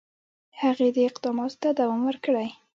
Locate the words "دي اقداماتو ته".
0.95-1.69